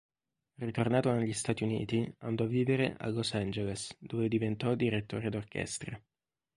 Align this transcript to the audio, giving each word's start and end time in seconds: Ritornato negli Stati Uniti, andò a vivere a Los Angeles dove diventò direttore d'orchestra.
Ritornato 0.55 1.11
negli 1.11 1.31
Stati 1.31 1.61
Uniti, 1.63 2.11
andò 2.21 2.45
a 2.45 2.47
vivere 2.47 2.95
a 2.97 3.07
Los 3.09 3.35
Angeles 3.35 3.95
dove 3.99 4.27
diventò 4.29 4.73
direttore 4.73 5.29
d'orchestra. 5.29 5.95